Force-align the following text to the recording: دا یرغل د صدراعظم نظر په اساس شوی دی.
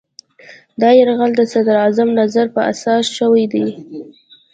دا 0.81 0.89
یرغل 0.99 1.31
د 1.37 1.41
صدراعظم 1.53 2.09
نظر 2.21 2.45
په 2.55 2.61
اساس 2.71 3.05
شوی 3.17 3.45
دی. 3.53 3.65